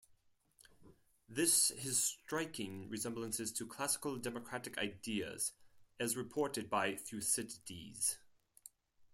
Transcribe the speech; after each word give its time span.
This 1.29 1.69
has 1.83 2.01
striking 2.03 2.89
resemblances 2.89 3.51
to 3.51 3.67
classical 3.67 4.17
democratic 4.17 4.79
ideas, 4.79 5.53
as 5.99 6.17
reported 6.17 6.71
by 6.71 6.95
Thucydides. 6.95 8.17